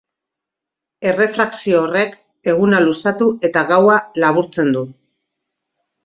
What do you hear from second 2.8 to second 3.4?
luzatu